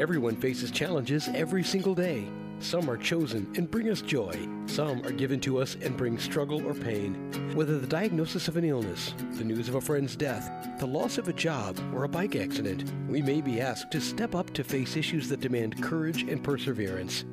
[0.00, 2.26] Everyone faces challenges every single day.
[2.58, 4.32] Some are chosen and bring us joy.
[4.64, 7.14] Some are given to us and bring struggle or pain.
[7.54, 11.28] Whether the diagnosis of an illness, the news of a friend's death, the loss of
[11.28, 14.96] a job, or a bike accident, we may be asked to step up to face
[14.96, 17.26] issues that demand courage and perseverance.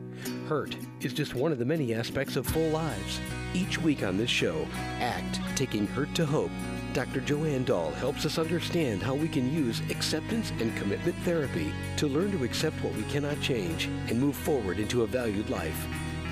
[0.50, 3.22] Hurt is just one of the many aspects of full lives.
[3.54, 4.68] Each week on this show,
[5.00, 6.52] ACT Taking Hurt to Hope
[6.98, 7.22] Dr.
[7.22, 12.32] Joanne Dahl helps us understand how we can use acceptance and commitment therapy to learn
[12.32, 15.86] to accept what we cannot change and move forward into a valued life.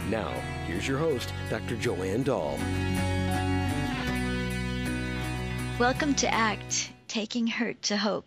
[0.09, 0.31] Now,
[0.65, 1.75] here's your host, Dr.
[1.75, 2.57] Joanne Dahl.
[5.77, 8.25] Welcome to ACT Taking Hurt to Hope.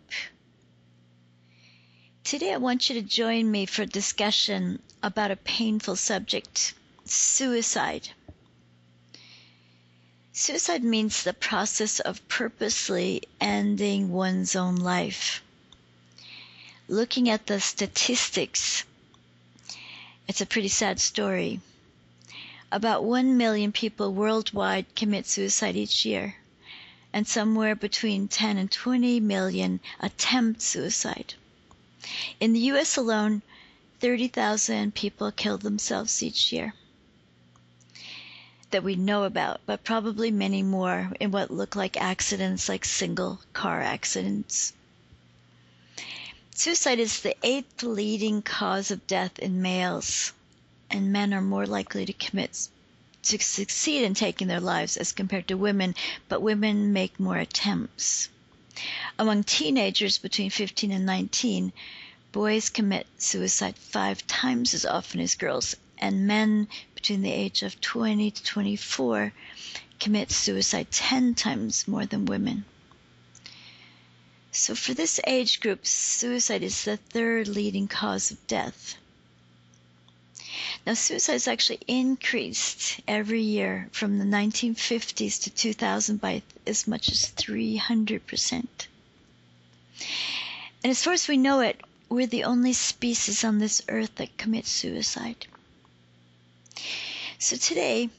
[2.23, 8.07] Today, I want you to join me for a discussion about a painful subject suicide.
[10.41, 15.43] Suicide means the process of purposely ending one's own life.
[16.87, 18.85] Looking at the statistics,
[20.29, 21.59] it's a pretty sad story.
[22.71, 26.37] About 1 million people worldwide commit suicide each year,
[27.11, 31.33] and somewhere between 10 and 20 million attempt suicide.
[32.39, 33.41] In the US alone,
[33.99, 36.73] 30,000 people kill themselves each year
[38.71, 43.39] that we know about, but probably many more in what look like accidents like single
[43.53, 44.73] car accidents.
[46.53, 50.33] Suicide is the eighth leading cause of death in males,
[50.89, 52.67] and men are more likely to commit
[53.23, 55.93] to succeed in taking their lives as compared to women,
[56.27, 58.29] but women make more attempts.
[59.17, 61.73] Among teenagers between 15 and 19,
[62.31, 67.79] boys commit suicide five times as often as girls, and men between the age of
[67.81, 69.33] 20 to 24
[69.99, 72.65] commit suicide 10 times more than women.
[74.51, 78.95] So for this age group, suicide is the third leading cause of death.
[80.85, 87.09] Now, suicide has actually increased every year from the 1950s to 2000 by as much
[87.11, 88.67] as 300%.
[90.83, 94.37] And as far as we know it, we're the only species on this earth that
[94.37, 95.45] commits suicide.
[97.41, 98.09] So today,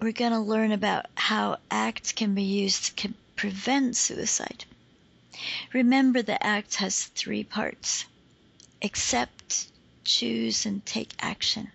[0.00, 4.64] we're going to learn about how ACT can be used to prevent suicide.
[5.74, 8.06] Remember, the ACT has three parts
[8.80, 9.66] accept,
[10.04, 11.70] choose, and take action.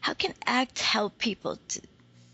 [0.00, 1.80] How can ACT help people to,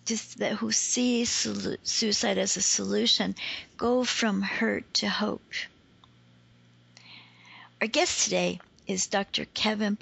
[0.05, 3.34] to, that who see suicide as a solution
[3.78, 5.55] go from hurt to hope?
[7.81, 9.47] Our guest today is Dr.
[9.47, 9.97] Kevin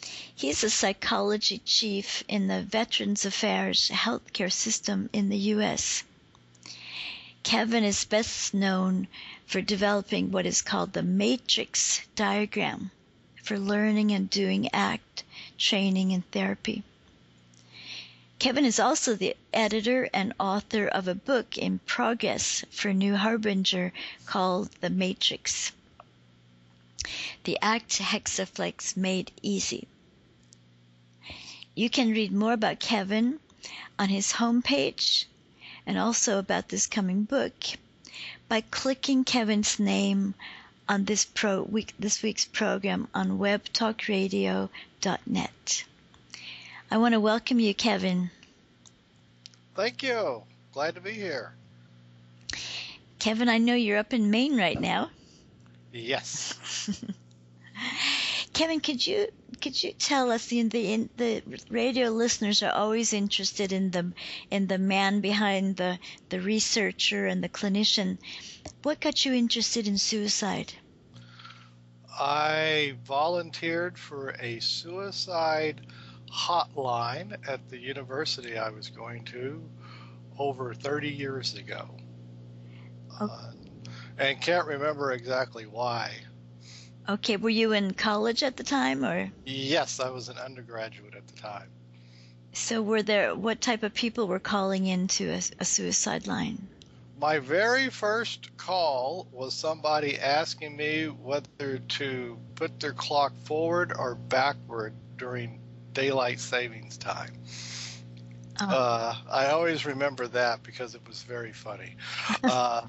[0.00, 0.10] Polk.
[0.34, 6.04] He's a psychology chief in the Veterans Affairs healthcare system in the U.S.
[7.42, 9.08] Kevin is best known
[9.44, 12.92] for developing what is called the matrix diagram
[13.42, 15.24] for learning and doing ACT
[15.58, 16.84] training and therapy.
[18.38, 23.92] Kevin is also the editor and author of a book in progress for New Harbinger
[24.26, 25.72] called The Matrix.
[27.44, 29.86] The ACT Hexaflex Made Easy.
[31.74, 33.38] You can read more about Kevin
[33.98, 35.26] on his homepage
[35.86, 37.54] and also about this coming book
[38.48, 40.34] by clicking Kevin's name
[40.88, 45.84] on this pro week this week's program on webtalkradio.net.
[46.90, 48.30] I want to welcome you, Kevin.
[49.74, 50.42] Thank you.
[50.72, 51.52] Glad to be here.
[53.18, 55.10] Kevin, I know you're up in Maine right now.
[55.92, 56.90] Yes.
[58.52, 59.28] Kevin, could you
[59.60, 64.12] could you tell us the the the radio listeners are always interested in the
[64.50, 68.18] in the man behind the the researcher and the clinician.
[68.82, 70.72] What got you interested in suicide?
[72.18, 75.86] I volunteered for a suicide
[76.32, 79.62] hotline at the university I was going to
[80.36, 81.96] over 30 years ago.
[83.20, 83.26] Oh.
[83.26, 83.52] Uh,
[84.18, 86.12] and can't remember exactly why.
[87.08, 89.30] Okay, were you in college at the time or?
[89.46, 91.68] Yes, I was an undergraduate at the time.
[92.52, 96.68] So were there what type of people were calling into a, a suicide line?
[97.20, 104.14] My very first call was somebody asking me whether to put their clock forward or
[104.14, 105.60] backward during
[105.94, 107.32] daylight savings time.
[108.60, 108.68] Oh.
[108.68, 111.94] Uh, I always remember that because it was very funny.
[112.44, 112.82] Uh,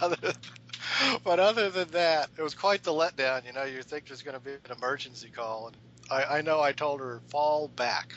[0.00, 0.32] other,
[1.24, 3.46] but other than that, it was quite the letdown.
[3.46, 5.76] You know, you think there's going to be an emergency call, and
[6.10, 8.12] I, I know I told her fall back,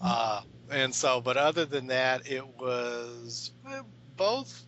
[0.00, 1.20] uh, and so.
[1.20, 3.82] But other than that, it was eh,
[4.16, 4.62] both.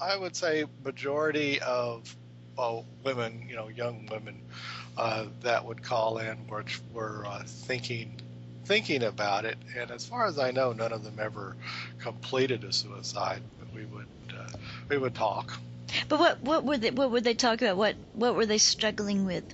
[0.00, 2.16] I would say majority of
[2.58, 4.40] oh, women, you know, young women
[4.96, 8.20] uh, that would call in, which were uh, thinking
[8.64, 9.58] thinking about it.
[9.76, 11.54] And as far as I know, none of them ever
[11.98, 13.42] completed a suicide.
[13.58, 14.06] But we would
[14.88, 15.58] we would talk.
[16.08, 17.76] But what what were they what would they talk about?
[17.76, 19.44] What what were they struggling with?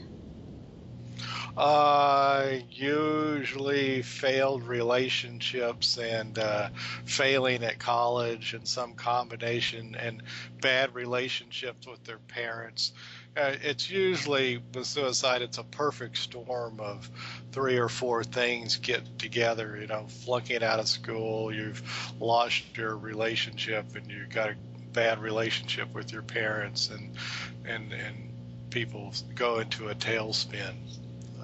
[1.56, 6.68] Uh, usually failed relationships and uh,
[7.04, 10.22] failing at college and some combination and
[10.60, 12.92] bad relationships with their parents.
[13.36, 17.10] Uh, it's usually with suicide, it's a perfect storm of
[17.52, 19.76] three or four things get together.
[19.78, 21.82] You know, flunking out of school, you've
[22.18, 24.54] lost your relationship, and you've got a
[24.92, 27.16] bad relationship with your parents, and
[27.64, 30.74] and and people go into a tailspin.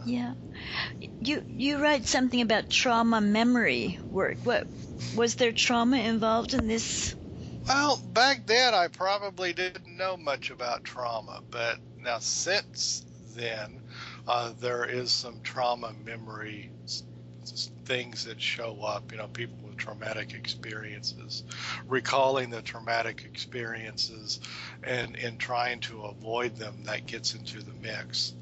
[0.04, 0.34] Yeah.
[1.20, 4.37] You you write something about trauma memory work.
[4.44, 4.66] What
[5.16, 7.14] was there trauma involved in this?
[7.69, 13.04] Well, back then I probably didn't know much about trauma, but now since
[13.34, 13.81] then
[14.28, 16.70] uh, there is some trauma memory
[17.86, 19.12] things that show up.
[19.12, 21.44] You know, people with traumatic experiences,
[21.86, 24.40] recalling the traumatic experiences,
[24.82, 26.84] and and trying to avoid them.
[26.84, 28.34] That gets into the mix.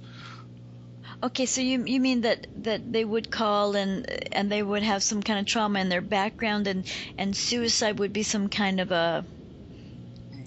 [1.22, 5.02] Okay, so you you mean that that they would call and and they would have
[5.02, 6.84] some kind of trauma in their background and
[7.16, 9.24] and suicide would be some kind of a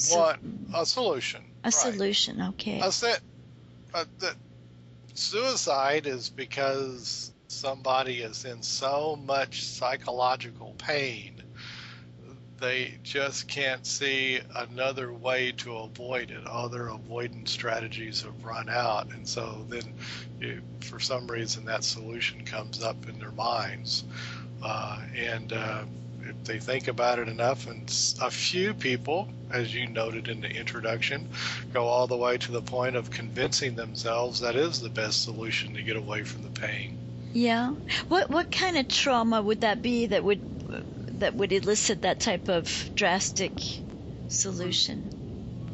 [0.09, 0.39] what
[0.75, 1.73] a solution a right.
[1.73, 3.21] solution okay a set
[3.93, 4.35] uh, that
[5.13, 11.41] suicide is because somebody is in so much psychological pain
[12.59, 16.45] they just can't see another way to avoid it.
[16.47, 19.93] Other avoidance strategies have run out, and so then,
[20.39, 24.03] you, for some reason, that solution comes up in their minds,
[24.63, 25.83] uh, and uh,
[26.23, 27.83] if they think about it enough, and
[28.21, 31.29] a few people, as you noted in the introduction,
[31.73, 35.73] go all the way to the point of convincing themselves that is the best solution
[35.75, 37.06] to get away from the pain.
[37.33, 37.75] Yeah.
[38.07, 40.41] What what kind of trauma would that be that would
[41.19, 43.51] that would elicit that type of drastic
[44.27, 45.09] solution?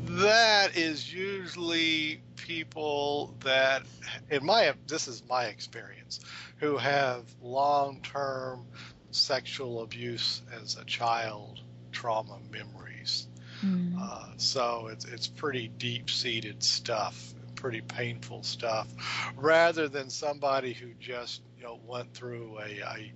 [0.06, 3.84] That is usually people that,
[4.30, 6.20] in my this is my experience,
[6.58, 8.66] who have long-term
[9.12, 11.62] sexual abuse as a child
[11.92, 13.28] trauma memories.
[13.64, 13.94] Mm.
[14.00, 17.34] Uh, so it's it's pretty deep-seated stuff,
[17.64, 18.94] pretty painful stuff,
[19.38, 23.14] rather than somebody who just you know went through a, a,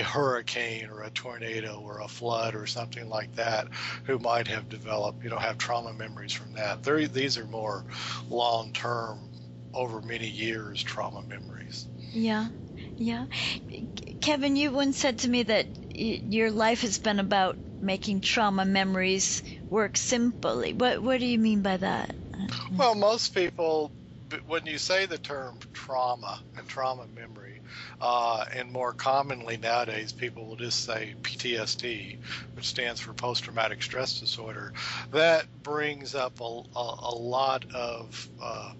[0.00, 3.66] a hurricane or a tornado or a flood or something like that
[4.04, 6.82] who might have developed you know have trauma memories from that.
[6.84, 7.84] They're, these are more
[8.30, 9.32] long term
[9.74, 11.88] over many years trauma memories.
[12.12, 12.50] Yeah.
[12.98, 13.26] Yeah.
[14.20, 19.42] Kevin you once said to me that your life has been about making trauma memories
[19.70, 20.72] work simply.
[20.72, 22.14] What what do you mean by that
[22.78, 23.92] well most people
[24.46, 27.60] when you say the term trauma and trauma memory
[28.00, 32.16] uh, and more commonly nowadays, people will just say PTSD,
[32.54, 34.72] which stands for post traumatic stress disorder.
[35.12, 38.72] That brings up a, a, a lot of uh,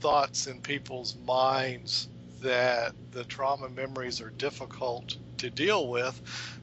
[0.00, 2.08] thoughts in people's minds
[2.42, 6.20] that the trauma memories are difficult to deal with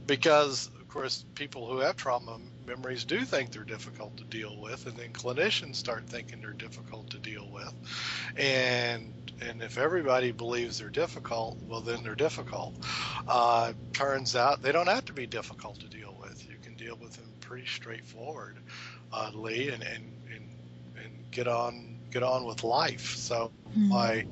[0.08, 2.38] because, of course, people who have trauma
[2.70, 7.10] memories do think they're difficult to deal with, and then clinicians start thinking they're difficult
[7.10, 7.74] to deal with.
[8.38, 12.76] And and if everybody believes they're difficult, well, then they're difficult.
[13.28, 16.48] Uh, turns out they don't have to be difficult to deal with.
[16.50, 18.58] You can deal with them pretty straightforward,
[19.14, 20.50] uh, Lee, and, and, and,
[20.98, 23.16] and get on get on with life.
[23.16, 23.94] So mm-hmm.
[23.94, 24.26] I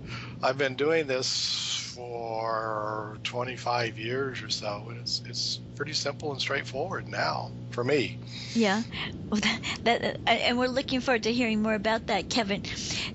[0.43, 6.39] I've been doing this for 25 years or so, and it's it's pretty simple and
[6.39, 8.19] straightforward now for me.
[8.53, 8.83] Yeah,
[9.31, 12.61] well, that, that uh, and we're looking forward to hearing more about that, Kevin.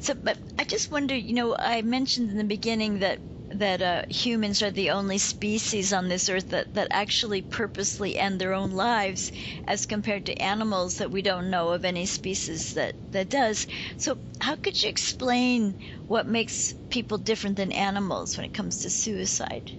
[0.01, 3.21] So, but I just wonder, you know, I mentioned in the beginning that
[3.53, 8.41] that uh, humans are the only species on this earth that, that actually purposely end
[8.41, 9.33] their own lives
[9.67, 13.67] as compared to animals that we don't know of any species that, that does.
[13.97, 18.91] So, how could you explain what makes people different than animals when it comes to
[18.91, 19.73] suicide?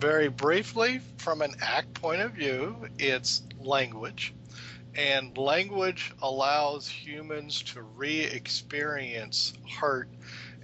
[0.00, 4.34] Very briefly, from an ACT point of view, it's language.
[4.94, 10.10] And language allows humans to re experience hurt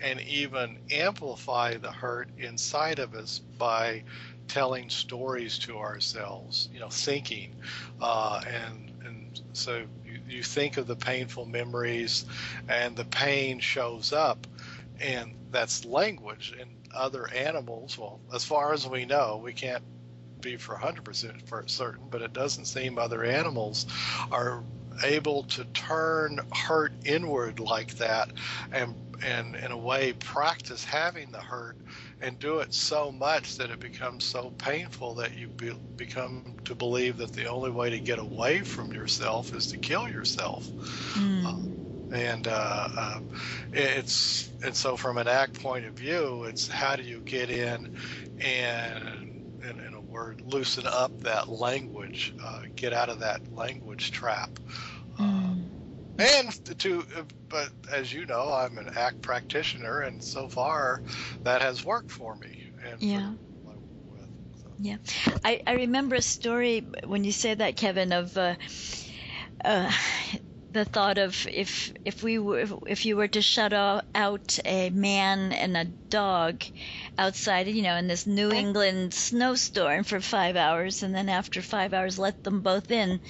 [0.02, 4.02] and even amplify the hurt inside of us by
[4.48, 7.54] telling stories to ourselves, you know, thinking.
[8.00, 12.26] Uh, and, and so you, you think of the painful memories
[12.68, 14.46] and the pain shows up,
[15.00, 16.54] and that's language.
[16.58, 19.82] And other animals, well, as far as we know, we can't
[20.40, 23.86] be for 100% for certain, but it doesn't seem other animals
[24.30, 24.62] are
[25.02, 28.30] able to turn hurt inward like that
[28.72, 31.76] and and in a way practice having the hurt
[32.20, 36.74] and do it so much that it becomes so painful that you be, become to
[36.74, 40.66] believe that the only way to get away from yourself is to kill yourself.
[41.14, 41.46] Mm.
[41.46, 43.20] Uh, and uh, uh,
[43.72, 47.98] it's and so from an act point of view, it's how do you get in
[48.40, 54.12] and in, in a word loosen up that language, uh, get out of that language
[54.12, 54.58] trap.
[55.18, 55.68] Mm
[56.18, 57.04] and to
[57.48, 61.02] but as you know i'm an act practitioner and so far
[61.42, 62.48] that has worked for me
[63.00, 63.32] yeah
[64.62, 64.68] so.
[64.78, 64.96] yeah
[65.44, 68.54] I, I remember a story when you said that kevin of uh,
[69.64, 69.90] uh,
[70.74, 75.52] the thought of if if we were if you were to shut out a man
[75.52, 76.62] and a dog
[77.16, 81.94] outside you know in this new england snowstorm for five hours and then after five
[81.94, 83.20] hours let them both in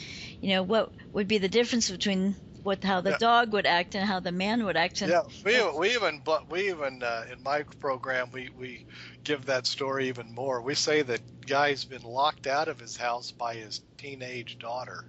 [0.40, 2.34] you know what would be the difference between
[2.64, 3.18] what how the yeah.
[3.18, 5.02] dog would act and how the man would act.
[5.02, 8.86] And, yeah, we, we even we even uh, in my program we we
[9.22, 10.62] give that story even more.
[10.62, 15.04] We say that guy's been locked out of his house by his teenage daughter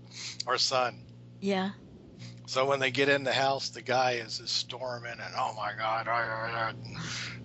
[0.45, 0.99] or son.
[1.39, 1.71] Yeah.
[2.47, 5.73] So when they get in the house, the guy is just storming, and oh my
[5.77, 6.07] God!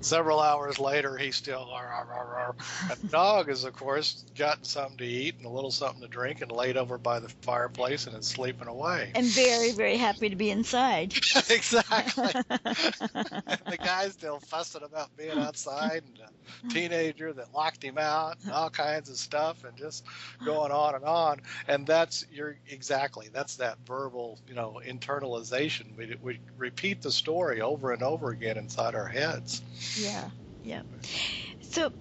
[0.01, 1.69] several hours later, he's still.
[2.91, 6.09] And the dog is, of course, gotten something to eat and a little something to
[6.09, 9.13] drink, and laid over by the fireplace, and it's sleeping away.
[9.15, 11.13] And very, very happy to be inside.
[11.51, 12.33] exactly.
[12.33, 18.53] the guy's still fussing about being outside, and a teenager that locked him out, and
[18.53, 20.05] all kinds of stuff, and just
[20.45, 21.41] going on and on.
[21.69, 25.97] And that's you're exactly that's that verbal, you know internalization.
[25.97, 29.63] We, we repeat the story over and over again inside our heads.
[29.97, 30.31] Yeah,
[30.63, 30.83] yeah.
[31.61, 31.93] So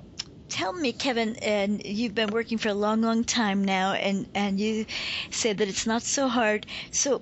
[0.50, 4.60] tell me, Kevin, and you've been working for a long, long time now, and, and
[4.60, 4.86] you
[5.29, 6.65] said that it's not so hard.
[6.91, 7.22] So,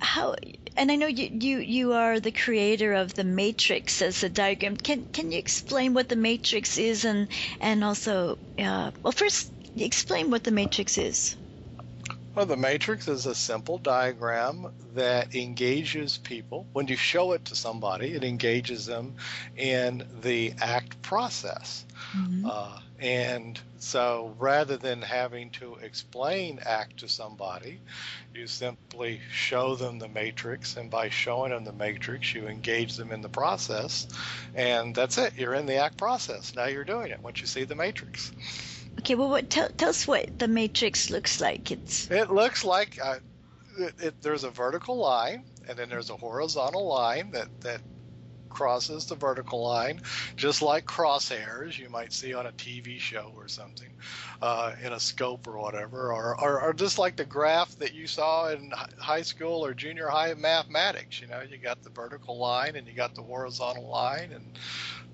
[0.00, 0.34] how
[0.76, 4.76] and I know you, you, you are the creator of the matrix as a diagram.
[4.76, 7.28] Can can you explain what the matrix is and
[7.60, 11.36] and also uh, well first explain what the matrix is.
[12.38, 16.68] Well, the matrix is a simple diagram that engages people.
[16.72, 19.16] When you show it to somebody, it engages them
[19.56, 21.84] in the act process.
[22.16, 22.46] Mm-hmm.
[22.48, 27.80] Uh, and so rather than having to explain ACT to somebody,
[28.32, 30.76] you simply show them the matrix.
[30.76, 34.06] And by showing them the matrix, you engage them in the process.
[34.54, 35.34] And that's it.
[35.36, 36.54] You're in the ACT process.
[36.54, 38.30] Now you're doing it once you see the matrix.
[38.98, 41.70] Okay, well, what, tell, tell us what the matrix looks like.
[41.70, 43.18] It's it looks like uh,
[43.78, 47.80] it, it, there's a vertical line, and then there's a horizontal line that that
[48.48, 50.00] crosses the vertical line,
[50.36, 53.90] just like crosshairs you might see on a TV show or something,
[54.42, 58.06] uh, in a scope or whatever, or, or, or just like the graph that you
[58.06, 61.20] saw in high school or junior high mathematics.
[61.20, 64.58] You know, you got the vertical line and you got the horizontal line, and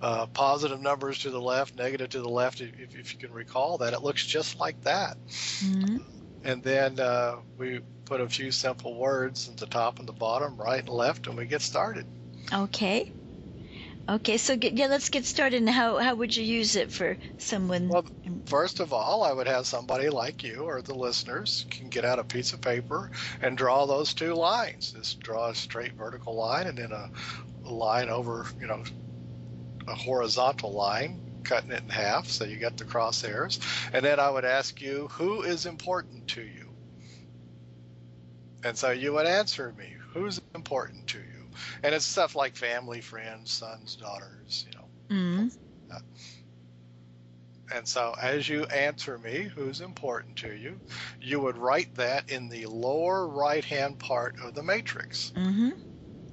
[0.00, 3.78] uh, positive numbers to the left, negative to the left, if, if, you can recall
[3.78, 3.92] that.
[3.92, 5.16] It looks just like that.
[5.26, 5.96] Mm-hmm.
[6.44, 10.56] And then uh, we put a few simple words at the top and the bottom,
[10.56, 12.06] right and left, and we get started.
[12.52, 13.12] Okay.
[14.06, 15.58] Okay, so get, yeah, let's get started.
[15.58, 17.88] And how, how would you use it for someone?
[17.88, 18.04] Well,
[18.46, 22.18] first of all, I would have somebody like you or the listeners can get out
[22.18, 24.92] a piece of paper and draw those two lines.
[24.92, 27.08] Just draw a straight vertical line and then a,
[27.66, 28.82] a line over, you know,
[29.88, 33.58] a horizontal line, cutting it in half, so you get the crosshairs.
[33.92, 36.75] And then I would ask you, who is important to you?
[38.62, 41.43] And so you would answer me, who's important to you?
[41.82, 44.87] And it's stuff like family, friends, sons, daughters, you know.
[45.11, 45.96] Mm-hmm.
[47.73, 50.78] And so as you answer me, who's important to you,
[51.20, 55.32] you would write that in the lower right hand part of the matrix.
[55.37, 55.70] Mm-hmm.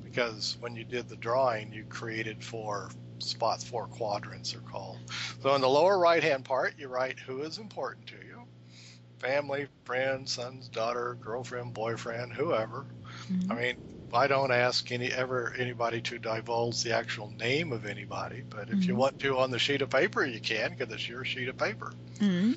[0.03, 4.99] Because when you did the drawing, you created four spots, four quadrants are called.
[5.41, 8.31] So in the lower right hand part, you write who is important to you
[9.19, 12.87] family, friend, sons, daughter, girlfriend, boyfriend, whoever.
[13.31, 13.51] Mm-hmm.
[13.51, 13.75] I mean,
[14.13, 18.75] I don't ask any ever anybody to divulge the actual name of anybody, but if
[18.75, 18.81] mm-hmm.
[18.89, 21.57] you want to on the sheet of paper, you can because it's your sheet of
[21.57, 21.93] paper.
[22.19, 22.53] Mm-hmm.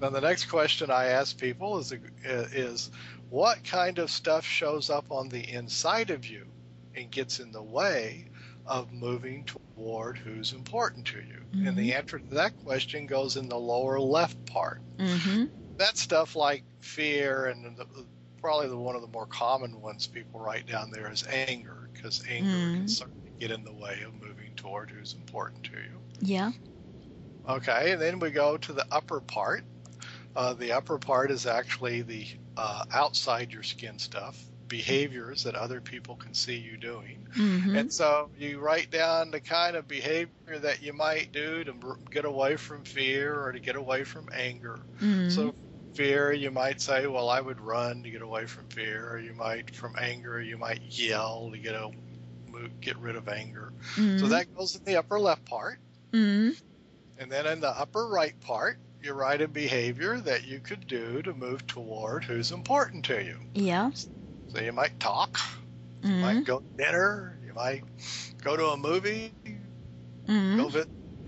[0.00, 1.92] Then the next question I ask people is
[2.24, 2.90] is
[3.30, 6.46] what kind of stuff shows up on the inside of you
[6.94, 8.26] and gets in the way
[8.66, 11.42] of moving toward who's important to you?
[11.52, 11.68] Mm-hmm.
[11.68, 11.98] And the mm-hmm.
[11.98, 14.80] answer to that question goes in the lower left part.
[14.98, 15.46] Mm-hmm.
[15.76, 17.86] That stuff like fear and the,
[18.40, 22.24] probably the, one of the more common ones people write down there is anger, because
[22.28, 22.74] anger mm.
[22.74, 26.00] can certainly get in the way of moving toward who's important to you.
[26.20, 26.52] Yeah.
[27.48, 29.64] Okay, and then we go to the upper part.
[30.36, 32.26] Uh, the upper part is actually the
[32.56, 37.26] uh, outside your skin stuff, behaviors that other people can see you doing.
[37.36, 37.76] Mm-hmm.
[37.76, 41.74] And so you write down the kind of behavior that you might do to
[42.10, 44.80] get away from fear or to get away from anger.
[45.00, 45.30] Mm-hmm.
[45.30, 45.54] So,
[45.98, 49.10] fear, you might say, Well, I would run to get away from fear.
[49.12, 51.90] Or you might, from anger, you might yell to get, a,
[52.80, 53.72] get rid of anger.
[53.96, 54.18] mm-hmm.
[54.18, 55.78] So that goes in the upper left part.
[56.12, 56.50] mm-hmm.
[57.20, 61.20] And then in the upper right part, you write a behavior that you could do
[61.22, 63.38] to move toward who's important to you.
[63.54, 63.90] Yeah.
[63.92, 65.36] So you might talk,
[66.02, 66.20] you Mm-hmm.
[66.20, 67.82] might go to dinner, you might
[68.44, 69.32] go to a movie,
[70.28, 70.56] Mm-hmm.
[70.58, 70.84] go, vi-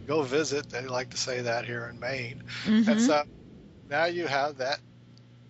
[0.06, 0.68] go visit.
[0.70, 2.44] They like to say that here in Maine.
[2.66, 2.88] Mm-hmm.
[2.90, 3.22] And so
[3.90, 4.78] now you have that,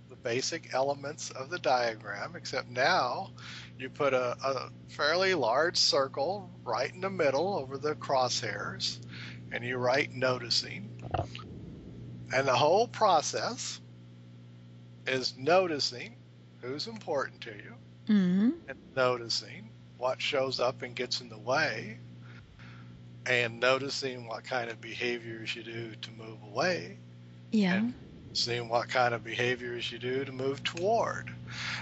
[0.08, 3.30] the basic elements of the diagram, except now
[3.78, 8.98] you put a, a fairly large circle right in the middle over the crosshairs,
[9.52, 10.90] and you write noticing.
[12.34, 13.80] And the whole process
[15.06, 16.16] is noticing
[16.60, 17.74] who's important to you
[18.08, 18.50] Mm-hmm.
[18.68, 21.98] and noticing what shows up and gets in the way
[23.26, 26.98] and noticing what kind of behaviors you do to move away
[27.52, 27.74] Yeah.
[27.74, 27.94] and
[28.32, 31.30] seeing what kind of behaviors you do to move toward.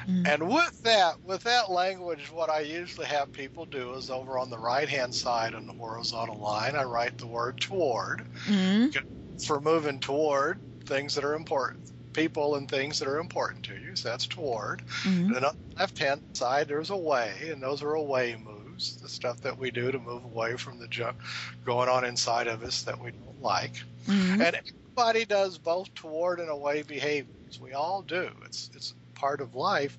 [0.08, 0.26] Mm.
[0.26, 4.50] And with that, with that language, what I usually have people do is over on
[4.50, 9.38] the right hand side on the horizontal line, I write the word toward Mm-hmm.
[9.38, 13.94] for moving toward things that are important, people and things that are important to you.
[13.94, 14.82] So that's toward.
[15.02, 15.26] Mm-hmm.
[15.26, 19.08] And then on the left hand side, there's away, and those are away moves, the
[19.08, 21.16] stuff that we do to move away from the junk
[21.64, 23.82] going on inside of us that we don't like.
[24.06, 24.40] Mm-hmm.
[24.40, 24.60] And
[24.98, 27.60] everybody does both toward and away behaviors.
[27.60, 28.30] We all do.
[28.44, 29.96] It's it's part of life.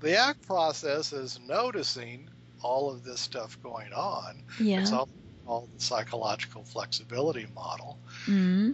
[0.00, 2.28] The act process is noticing
[2.62, 4.42] all of this stuff going on.
[4.60, 4.80] Yeah.
[4.80, 5.08] It's all
[5.46, 7.98] called the psychological flexibility model.
[8.26, 8.72] Mm-hmm.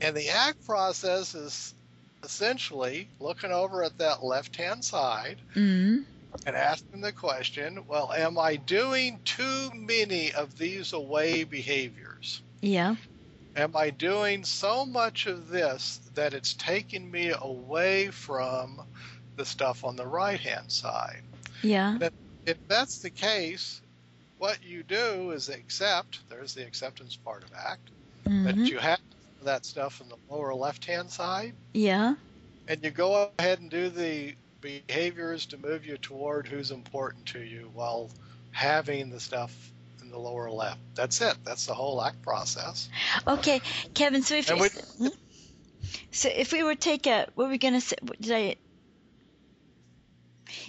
[0.00, 1.74] And the act process is
[2.22, 6.02] essentially looking over at that left hand side Mm-hmm.
[6.46, 12.42] and asking the question, well, am I doing too many of these away behaviors?
[12.60, 12.96] Yeah.
[13.56, 18.82] Am I doing so much of this that it's taking me away from
[19.36, 21.22] the stuff on the right hand side?
[21.62, 21.98] Yeah.
[22.46, 23.80] If that's the case,
[24.38, 27.90] what you do is accept, there's the acceptance part of ACT,
[28.26, 28.44] Mm-hmm.
[28.44, 29.00] that you have
[29.42, 32.14] that stuff in the lower left hand side, Yeah.
[32.66, 37.40] and you go ahead and do the behaviors to move you toward who's important to
[37.40, 38.08] you while
[38.50, 39.54] having the stuff
[40.04, 40.78] in the lower left.
[40.94, 41.36] That's it.
[41.44, 42.88] That's the whole ACT process.
[43.26, 43.60] Okay,
[43.94, 44.22] Kevin.
[44.22, 45.08] So if we- Hmm?
[46.10, 47.96] so if we were to take a, what were we gonna say?
[48.20, 48.56] Did I?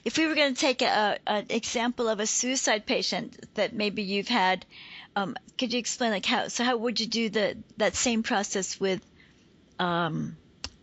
[0.04, 4.02] If we were going to take a, an example of a suicide patient that maybe
[4.04, 4.66] you've had,
[5.16, 6.48] um, could you explain like how?
[6.48, 9.02] So how would you do the that same process with
[9.78, 10.38] um,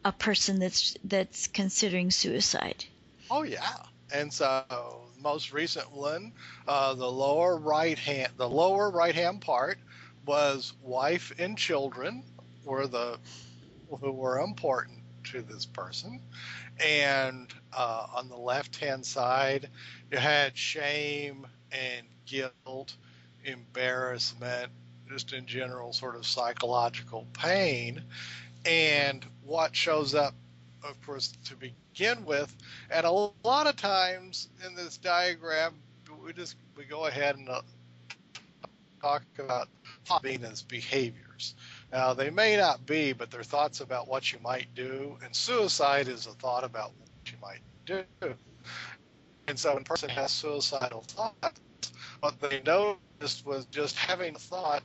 [0.05, 2.85] a person that's that's considering suicide?
[3.31, 3.77] Oh yeah.
[4.15, 6.33] And so the most recent one,
[6.67, 9.79] uh, the lower right hand, the lower right hand part
[10.27, 12.25] was wife and children
[12.65, 13.19] were the
[14.01, 16.21] who were important to this person,
[16.85, 19.69] and uh, on the left hand side
[20.11, 22.95] you had shame and guilt,
[23.45, 24.71] embarrassment,
[25.09, 28.03] just in general sort of psychological pain,
[28.65, 30.35] and what shows up
[30.85, 32.55] of course, to begin with.
[32.93, 35.75] And a lot of times in this diagram,
[36.23, 37.63] we just we go ahead and uh,
[39.01, 39.69] talk about
[40.23, 41.55] being as behaviors.
[41.91, 46.09] Now, they may not be, but they're thoughts about what you might do, and suicide
[46.09, 48.05] is a thought about what you might do.
[49.49, 51.61] And so, when a person has suicidal thoughts,
[52.21, 54.83] what they noticed was just having a thought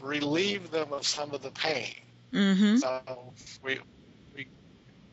[0.00, 1.94] relieve them of some of the pain.
[2.32, 2.76] Mm-hmm.
[2.78, 3.78] So we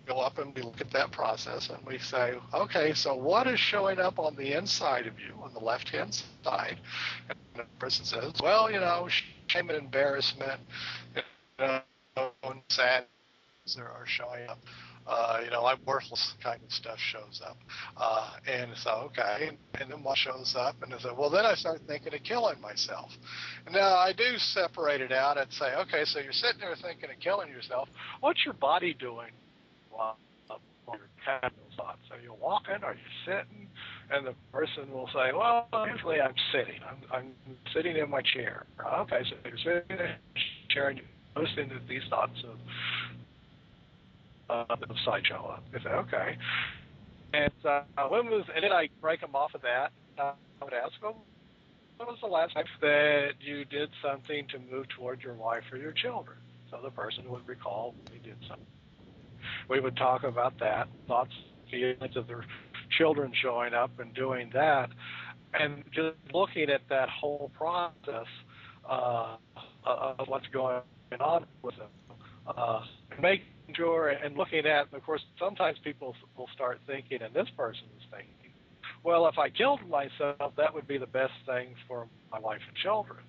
[0.06, 3.60] go up and we look at that process and we say, okay, so what is
[3.60, 6.80] showing up on the inside of you, on the left hand side?
[7.30, 9.08] And the person says, well, you know,
[9.48, 10.60] shame and embarrassment,
[11.16, 11.22] you
[11.60, 11.82] know,
[12.44, 13.08] and sadness
[13.78, 14.60] are showing up.
[15.06, 17.58] Uh, you know, I'm worthless kind of stuff shows up.
[17.98, 19.50] Uh, and so, okay.
[19.74, 20.82] And, then what shows up?
[20.82, 23.12] And I say, well, then I start thinking of killing myself.
[23.70, 27.20] Now, I do separate it out and say, okay, so you're sitting there thinking of
[27.20, 27.90] killing yourself.
[28.22, 29.32] What's your body doing
[29.94, 30.18] while
[30.50, 31.08] you're
[31.78, 32.02] thoughts?
[32.12, 32.84] Are you walking?
[32.84, 33.68] Are you sitting?
[34.12, 36.82] And the person will say, well, usually I'm sitting.
[36.88, 37.34] I'm, I'm
[37.74, 38.66] sitting in my chair.
[38.80, 42.44] Okay, so you're sitting in a chair and you're listening to these thoughts
[44.50, 45.64] of uh, the sideshow up.
[45.72, 46.38] Say, okay.
[47.34, 49.92] And uh, when was, and then I break them off of that.
[50.20, 51.14] Uh, I would ask them,
[51.98, 55.78] when was the last time that you did something to move toward your wife or
[55.78, 56.38] your children?
[56.70, 58.73] So the person would recall we did something.
[59.70, 61.34] We would talk about that, thoughts
[61.70, 62.46] feelings of their
[62.98, 64.90] children showing up and doing that,
[65.54, 68.28] and just looking at that whole process
[68.90, 69.38] uh,
[69.86, 70.82] of what's going
[71.20, 72.82] on with them, uh,
[73.22, 77.84] making sure and looking at, of course, sometimes people will start thinking, and this person
[77.98, 78.52] is thinking,
[79.04, 82.78] well, if I killed myself, that would be the best thing for my wife and
[82.78, 83.20] children.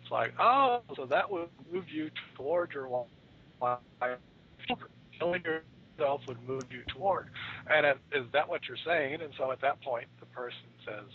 [0.00, 4.18] It's like, oh, so that would move you toward your wife and
[4.66, 4.90] children.
[5.20, 7.28] Killing yourself would move you toward.
[7.68, 9.20] And it, is that what you're saying?
[9.22, 11.06] And so at that point, the person says,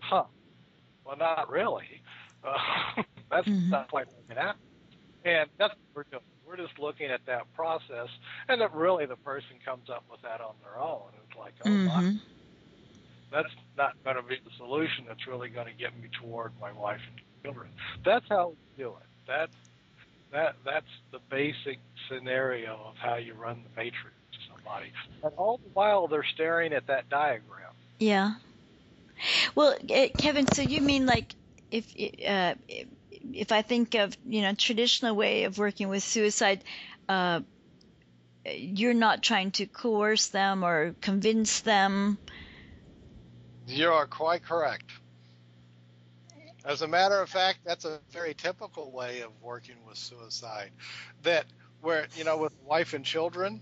[0.00, 0.24] huh,
[1.04, 2.02] well, not really.
[2.42, 3.70] Uh, that's mm-hmm.
[3.70, 4.62] not quite what happened.
[5.24, 6.22] And that's what we're doing.
[6.46, 8.08] We're just looking at that process,
[8.48, 11.08] and that really the person comes up with that on their own.
[11.26, 11.86] It's like, oh, mm-hmm.
[11.86, 12.18] my,
[13.32, 16.70] that's not going to be the solution that's really going to get me toward my
[16.72, 17.70] wife and children.
[18.04, 19.06] That's how we do it.
[19.26, 19.56] That's
[20.34, 24.92] that that's the basic scenario of how you run the matrix to somebody.
[25.22, 27.72] And all the while they're staring at that diagram.
[27.98, 28.34] Yeah.
[29.54, 31.34] Well, eh, Kevin, so you mean like
[31.70, 31.86] if
[32.26, 32.54] uh,
[33.32, 36.62] if I think of you know traditional way of working with suicide,
[37.08, 37.40] uh,
[38.44, 42.18] you're not trying to coerce them or convince them
[43.66, 44.84] you are quite correct.
[46.64, 50.70] As a matter of fact, that's a very typical way of working with suicide.
[51.22, 51.46] That
[51.80, 53.60] where you know with wife and children,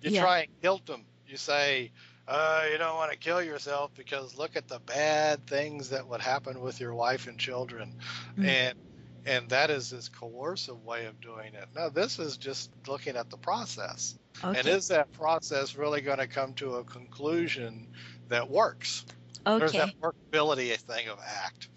[0.00, 0.22] you yeah.
[0.22, 1.04] try and guilt them.
[1.26, 1.92] You say,
[2.26, 6.20] uh, you don't want to kill yourself because look at the bad things that would
[6.20, 7.94] happen with your wife and children,
[8.32, 8.44] mm-hmm.
[8.44, 8.78] and
[9.24, 11.68] and that is this coercive way of doing it.
[11.76, 14.18] No, this is just looking at the process.
[14.42, 14.58] Okay.
[14.58, 17.88] And is that process really going to come to a conclusion
[18.28, 19.04] that works?
[19.46, 19.58] Okay.
[19.58, 21.68] There's that workability thing of ACT.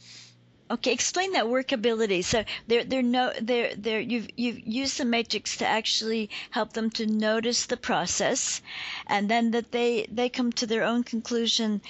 [0.70, 2.24] Okay, explain that workability.
[2.24, 4.00] So they're they're no, there, there.
[4.00, 8.62] You've you've used the matrix to actually help them to notice the process,
[9.06, 11.82] and then that they they come to their own conclusion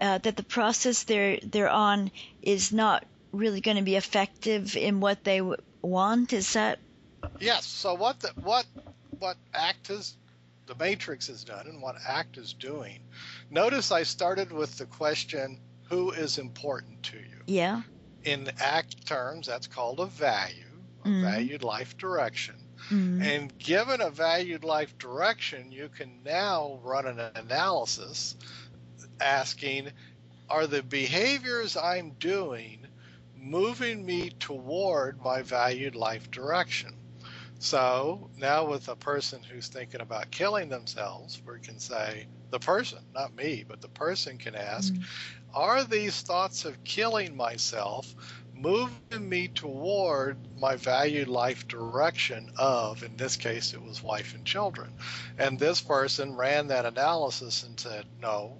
[0.00, 2.10] uh, that the process they're they're on
[2.42, 6.32] is not really going to be effective in what they w- want.
[6.32, 6.80] Is that?
[7.38, 7.64] Yes.
[7.66, 8.66] So what the, what
[9.20, 10.16] what ACT is
[10.66, 12.98] the matrix is done and what ACT is doing.
[13.50, 17.42] Notice I started with the question, who is important to you?
[17.46, 17.82] Yeah.
[18.24, 20.64] In ACT terms, that's called a value,
[21.04, 21.22] a mm.
[21.22, 22.56] valued life direction.
[22.90, 23.22] Mm.
[23.22, 28.36] And given a valued life direction, you can now run an analysis
[29.20, 29.90] asking,
[30.48, 32.86] are the behaviors I'm doing
[33.36, 36.94] moving me toward my valued life direction?
[37.58, 43.00] So now, with a person who's thinking about killing themselves, we can say, the person,
[43.12, 45.02] not me, but the person can ask, mm-hmm.
[45.54, 48.14] are these thoughts of killing myself
[48.56, 54.44] moving me toward my valued life direction of, in this case, it was wife and
[54.44, 54.92] children.
[55.36, 58.58] And this person ran that analysis and said, no.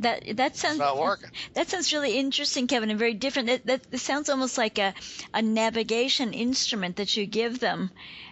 [0.00, 1.30] That that sounds not working.
[1.54, 3.48] That sounds really interesting, Kevin, and very different.
[3.48, 4.92] That, that, that sounds almost like a,
[5.32, 7.90] a navigation instrument that you give them,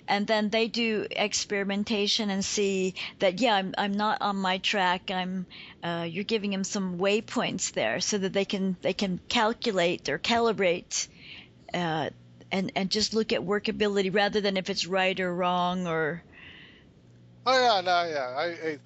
[0.09, 5.11] and then they do experimentation and see that yeah, I'm I'm not on my track.
[5.11, 5.47] I'm
[5.83, 10.19] uh, you're giving them some waypoints there so that they can they can calculate or
[10.19, 11.09] calibrate.
[11.75, 12.11] Uh,
[12.53, 16.23] and, and just look at workability rather than if it's right or wrong or
[17.45, 18.79] oh yeah no yeah I, I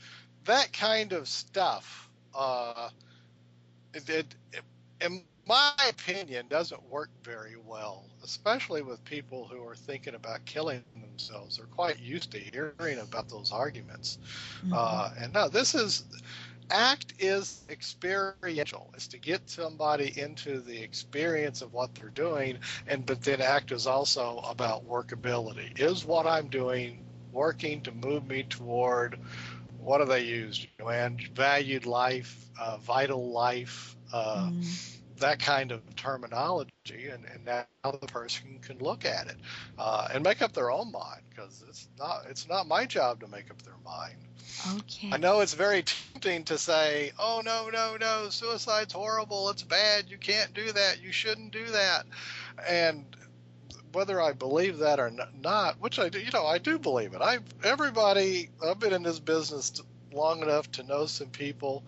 [0.47, 2.89] that kind of stuff uh,
[3.93, 4.35] it, it,
[5.01, 10.85] it, my opinion, doesn't work very well, especially with people who are thinking about killing
[10.95, 11.57] themselves.
[11.57, 14.19] They're quite used to hearing about those arguments.
[14.59, 14.75] Mm-hmm.
[14.77, 16.05] Uh, and no, this is
[16.71, 18.93] act is experiential.
[18.95, 23.73] It's to get somebody into the experience of what they're doing, and but then act
[23.73, 25.81] is also about workability.
[25.81, 29.19] Is what I'm doing working to move me toward
[29.81, 35.00] what do they use, And Valued life, uh, vital life, uh, mm.
[35.21, 36.71] That kind of terminology,
[37.11, 39.37] and, and now the person can look at it
[39.79, 43.29] uh, and make up their own mind because it's not it's not my job to
[43.29, 44.17] make up their mind.
[44.77, 45.11] Okay.
[45.13, 49.51] I know it's very tempting to say, "Oh no, no, no, suicide's horrible.
[49.51, 50.11] It's bad.
[50.11, 51.01] You can't do that.
[51.03, 52.05] You shouldn't do that,"
[52.69, 53.05] and
[53.93, 57.21] whether I believe that or not, which I do, you know, I do believe it.
[57.21, 59.81] I everybody, I've been in this business
[60.13, 61.85] long enough to know some people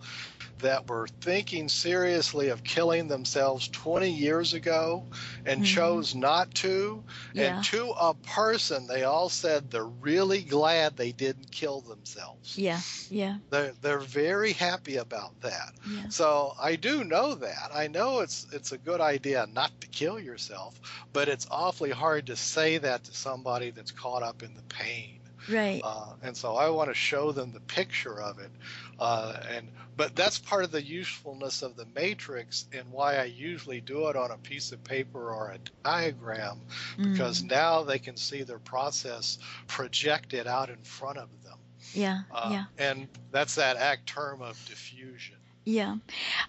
[0.63, 5.03] that were thinking seriously of killing themselves 20 years ago
[5.45, 5.75] and mm-hmm.
[5.75, 7.03] chose not to.
[7.33, 7.57] Yeah.
[7.57, 12.57] And to a person, they all said they're really glad they didn't kill themselves.
[12.57, 13.37] Yeah, yeah.
[13.49, 15.73] They're, they're very happy about that.
[15.89, 16.09] Yeah.
[16.09, 17.71] So I do know that.
[17.73, 20.79] I know it's it's a good idea not to kill yourself,
[21.11, 25.19] but it's awfully hard to say that to somebody that's caught up in the pain.
[25.49, 25.81] Right.
[25.83, 28.51] Uh, and so I want to show them the picture of it.
[28.99, 33.81] Uh, and but that's part of the usefulness of the matrix and why I usually
[33.81, 36.59] do it on a piece of paper or a diagram
[36.97, 37.51] because Mm.
[37.51, 41.57] now they can see their process projected out in front of them.
[41.93, 42.21] Yeah.
[42.31, 42.65] Uh, yeah.
[42.77, 45.37] And that's that act term of defusion.
[45.65, 45.95] Yeah.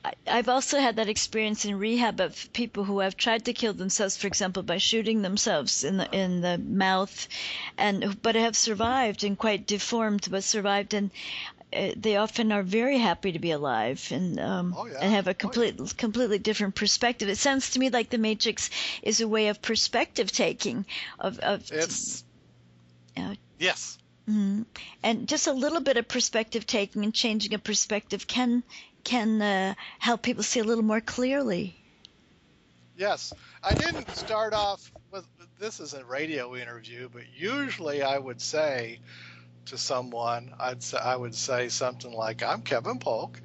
[0.05, 3.73] I, I've also had that experience in rehab of people who have tried to kill
[3.73, 7.29] themselves, for example, by shooting themselves in the in the mouth,
[7.79, 11.13] and but have survived and quite deformed, but survived, and
[11.73, 14.99] uh, they often are very happy to be alive and um, Oh, yeah.
[15.01, 17.29] and have Oh, a complete completely different perspective.
[17.29, 18.71] It sounds to me like the Matrix
[19.03, 20.87] is a way of perspective taking,
[21.21, 22.25] of of It's
[23.17, 23.35] Yeah.
[23.59, 23.99] yes.
[24.29, 24.65] Mhm.
[25.03, 28.65] and just a little bit of perspective taking and changing a perspective can
[29.05, 31.77] can uh, help people see a little more clearly.
[32.97, 35.27] Yes, I didn't start off with
[35.59, 39.01] this is a radio interview, but usually I would say
[39.67, 43.41] to someone, I'd say, I would say something like, "I'm Kevin Polk,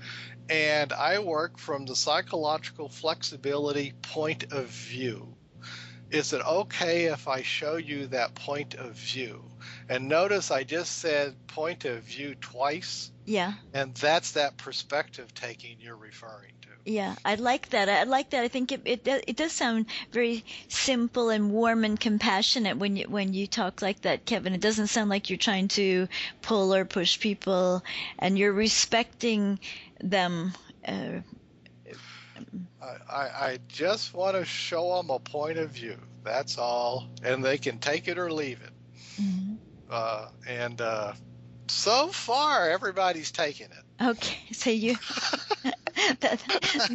[0.50, 5.36] and I work from the psychological flexibility point of view.
[6.12, 9.50] Is it okay if I show you that point of view?"
[9.88, 15.78] And notice I just said point of view twice, Yeah, and that's that perspective taking
[15.80, 16.70] you're referring to.
[16.92, 17.88] yeah, I like that.
[17.88, 18.44] I like that.
[18.44, 22.96] I think it it does, it does sound very simple and warm and compassionate when
[22.96, 24.56] you when you talk like that, Kevin.
[24.56, 26.08] It doesn't sound like you're trying to
[26.42, 27.84] pull or push people,
[28.18, 29.60] and you're respecting
[30.02, 30.54] them.
[30.84, 31.20] Uh,
[32.82, 35.98] I, I, just want to show them a point of view.
[36.24, 39.22] That's all, and they can take it or leave it.
[39.22, 39.58] mhm.
[39.88, 41.14] Uh, and uh,
[41.70, 44.04] so far, everybody's taking it.
[44.04, 44.96] Okay, so you
[46.22, 46.42] that,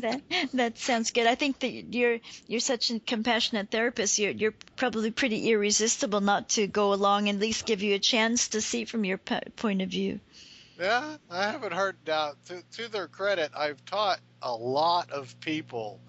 [0.00, 1.26] that that sounds good.
[1.26, 4.18] I think that you're you're such a compassionate therapist.
[4.18, 7.98] You're you're probably pretty irresistible not to go along and at least give you a
[7.98, 10.20] chance to see from your po- point of view.
[10.78, 11.96] Yeah, I haven't heard.
[12.06, 16.00] Now, to, to their credit, I've taught a lot of people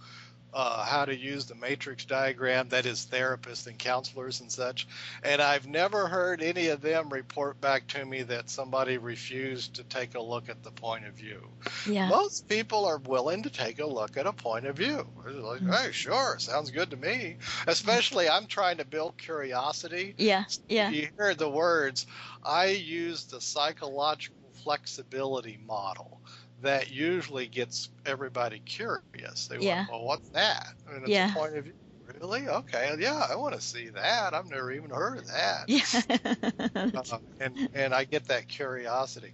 [0.55, 2.69] uh, how to use the matrix diagram.
[2.69, 4.87] That is, therapists and counselors and such.
[5.21, 9.83] And I've never heard any of them report back to me that somebody refused to
[9.83, 11.41] take a look at the point of view.
[11.85, 12.07] Yeah.
[12.07, 15.05] Most people are willing to take a look at a point of view.
[15.25, 15.71] Like, Mm-hmm.
[15.73, 17.35] hey, sure, sounds good to me.
[17.67, 20.15] Especially, I'm trying to build curiosity.
[20.17, 20.45] Yeah.
[20.69, 20.89] Yeah.
[20.89, 22.07] You hear the words.
[22.43, 26.21] I use the psychological flexibility model.
[26.65, 29.47] That usually gets everybody curious.
[29.49, 29.81] They Yeah.
[29.81, 30.67] want, well, what's that?
[30.87, 31.29] And it's Yeah.
[31.31, 31.73] a point of view.
[32.21, 32.47] Really?
[32.47, 32.95] Okay.
[32.99, 34.33] Yeah, I want to see that.
[34.33, 35.65] I've never even heard of that.
[35.67, 37.01] Yeah.
[37.11, 39.31] Uh, and and I get that curiosity.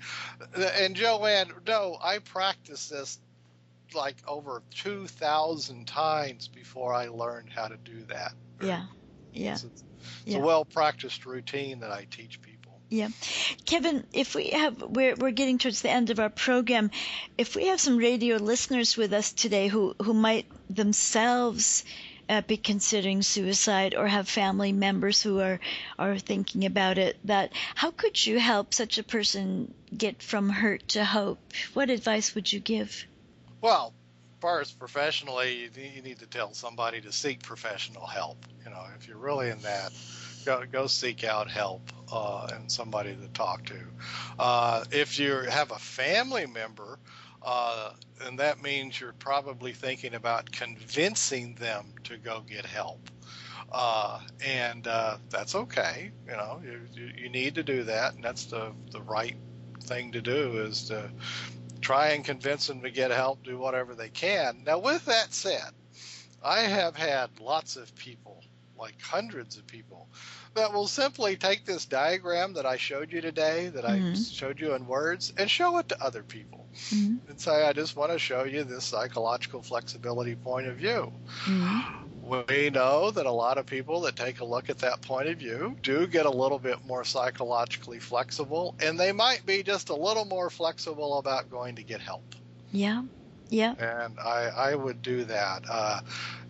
[0.56, 3.20] And Joanne, no, I practiced this
[3.94, 8.34] like over two thousand times before I learned how to do that.
[8.62, 8.86] yeah.
[9.34, 9.54] Yeah.
[9.54, 9.84] It's, it's
[10.26, 10.38] Yeah.
[10.38, 12.51] a well practiced routine that I teach people.
[13.66, 16.92] Kevin, if we have, we're, we're getting towards the end of our program.
[17.38, 21.86] If we have some radio listeners with us today who, who might themselves
[22.28, 25.60] uh, be considering suicide or have family members who are,
[25.98, 30.88] are thinking about it, that how could you help such a person get from hurt
[30.90, 31.40] to hope?
[31.74, 33.06] What advice would you give?
[33.62, 33.94] Well,
[34.42, 38.46] first, professionally, you you need to tell somebody to seek professional help.
[38.66, 39.92] You know, if you're really in that,
[40.46, 43.80] go, go seek out help uh, and somebody to talk to.
[44.40, 47.00] Uh, if you have a family member,
[47.44, 53.00] uh, and that means you're probably thinking about convincing them to go get help.
[53.72, 56.12] Uh, and uh, that's okay.
[56.28, 59.36] You know, you, you, you need to do that, and that's the, the right
[59.84, 61.10] thing to do is to
[61.80, 64.64] try and convince them to get help, do whatever they can.
[64.66, 65.72] Now, with that said,
[66.44, 68.44] I have had lots of people,
[68.82, 70.10] like hundreds of people,
[70.56, 74.34] that will simply take this diagram that I showed you today, that I Mhm.
[74.34, 77.22] showed you in words, and show it to other people Mhm.
[77.30, 81.14] and say, I just want to show you this psychological flexibility point of view.
[81.46, 82.02] Mhm.
[82.22, 85.38] We know that a lot of people that take a look at that point of
[85.38, 89.96] view do get a little bit more psychologically flexible, and they might be just a
[89.96, 92.36] little more flexible about going to get help.
[92.72, 93.04] Yeah.
[93.52, 93.74] Yeah.
[93.78, 95.64] And I, I would do that.
[95.70, 96.00] Uh,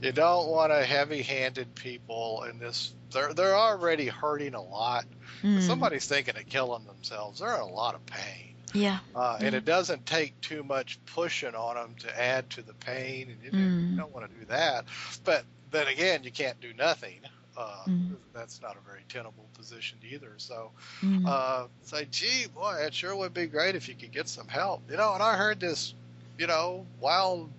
[0.02, 2.94] you don't want to heavy-handed people in this.
[3.12, 5.04] They're they're already hurting a lot.
[5.44, 5.62] If Mm.
[5.68, 8.56] somebody's thinking of killing themselves, they're in a lot of pain.
[8.74, 9.00] Yeah.
[9.16, 13.30] Uh, and it doesn't take too much pushing on them to add to the pain,
[13.32, 13.92] and you, don't- Mm.
[13.92, 14.86] you don't want to do that.
[15.26, 17.20] But then again, you can't do nothing.
[17.58, 18.16] Uh, Mm.
[18.34, 20.34] That's not a very tenable position either.
[20.38, 21.28] So, Mm.
[21.28, 24.90] uh, say, gee, boy, it sure would be great if you could get some help.
[24.90, 25.94] You know, and I heard this,
[26.38, 27.50] you know, wild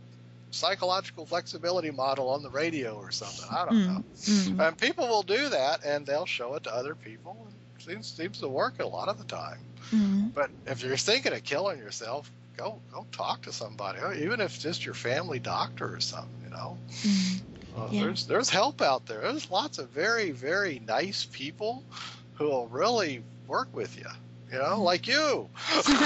[0.51, 3.47] psychological flexibility model on the radio or something.
[3.51, 3.87] I don't Mm.
[3.95, 4.05] know.
[4.15, 4.69] Mm.
[4.69, 7.37] And people will do that, and they'll show it to other people.
[7.47, 9.59] And Seems seems to work a lot of the time.
[9.91, 10.29] Mm-hmm.
[10.35, 14.63] But if you're thinking of killing yourself, go go talk to somebody, even if it's
[14.63, 16.31] just your family doctor or something.
[16.45, 17.81] You know, Mm-hmm.
[17.81, 18.03] uh, Yeah.
[18.05, 19.21] there's there's help out there.
[19.23, 21.83] There's lots of very very nice people
[22.35, 24.07] who will really work with you.
[24.53, 25.51] You know, like you.
[25.87, 25.99] There's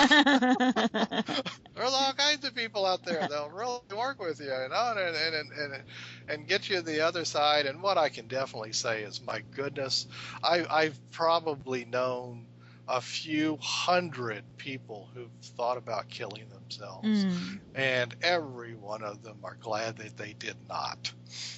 [1.93, 5.35] all kinds of people out there that'll really work with you, you know, and and,
[5.35, 5.83] and and
[6.29, 7.67] and get you the other side.
[7.67, 10.07] And what I can definitely say is, my goodness,
[10.45, 12.46] I, I've probably known
[12.89, 19.41] a few hundred people who've thought about killing themselves, Mm, and every one of them
[19.45, 21.15] are glad that they did not.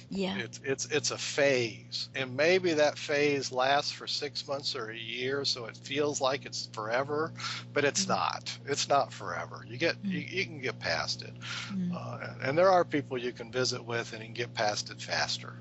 [0.09, 0.41] yeah.
[0.41, 4.97] It's it's it's a phase, and maybe that phase lasts for six months or a
[4.97, 7.31] year, so it feels like it's forever,
[7.73, 8.07] but it's Mhm.
[8.07, 8.59] not.
[8.65, 9.63] It's not forever.
[9.65, 10.25] You get you, Mhm.
[10.29, 11.33] you can get past it,
[11.69, 11.99] Mm.
[11.99, 14.89] uh, and, and there are people you can visit with and you can get past
[14.91, 15.55] it faster.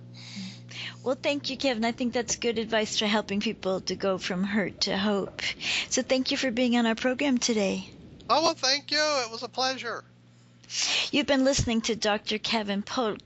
[1.03, 1.85] Well, thank you, Kevin.
[1.85, 5.43] I think that's good advice for helping people to go from hurt to hope.
[5.89, 7.89] So thank you for being on our program today.
[8.29, 9.03] Oh well, thank you.
[9.25, 10.05] It was a pleasure.
[11.11, 12.39] You've been listening to Dr.
[12.39, 13.23] Kevin Polk.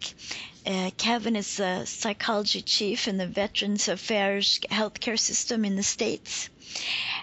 [0.65, 6.49] Uh, Kevin is the psychology chief in the Veterans Affairs healthcare system in the States.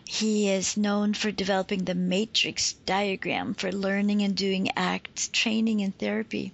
[0.05, 5.97] He is known for developing the matrix diagram for learning and doing ACT training and
[5.97, 6.51] therapy.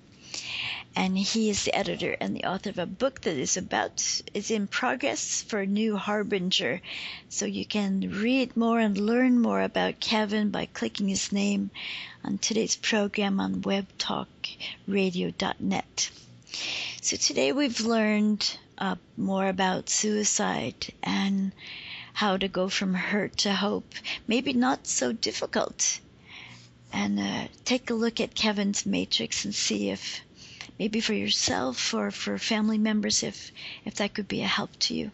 [0.98, 4.50] And he is the editor and the author of a book that is about is
[4.50, 6.82] in progress for New Harbinger.
[7.28, 11.70] So you can read more and learn more about Kevin by clicking his name
[12.24, 16.10] on today's program on webtalkradio.net.
[17.02, 21.52] So today we've learned uh, more about suicide and
[22.14, 23.94] how to go from hurt to hope.
[24.28, 26.00] Maybe not so difficult.
[26.94, 30.22] And uh, take a look at Kevin's matrix and see if
[30.80, 33.52] maybe for yourself or for family members if
[33.86, 35.12] if that could be a help to you.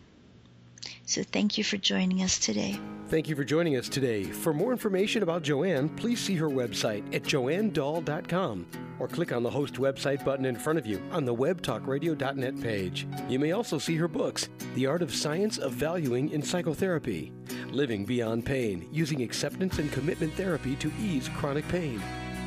[1.06, 2.80] So thank you for joining us today.
[3.10, 4.24] Thank you for joining us today.
[4.24, 8.66] For more information about Joanne, please see her website at joannedahl.com
[9.00, 13.08] or click on the host website button in front of you on the webtalkradio.net page.
[13.28, 17.34] You may also see her books, The Art of Science of Valuing in Psychotherapy,
[17.72, 22.02] Living Beyond Pain, Using Acceptance and Commitment Therapy to Ease Chronic Pain,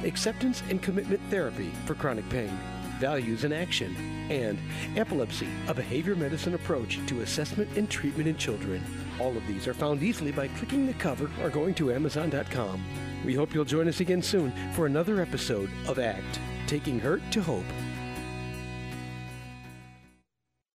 [0.05, 2.57] Acceptance and Commitment Therapy for Chronic Pain,
[2.99, 3.95] Values in Action,
[4.31, 4.59] and
[4.97, 8.83] Epilepsy, a behavior medicine approach to assessment and treatment in children.
[9.21, 12.85] All of these are found easily by clicking the cover or going to Amazon.com.
[13.25, 17.43] We hope you'll join us again soon for another episode of ACT Taking Hurt to
[17.43, 17.65] Hope.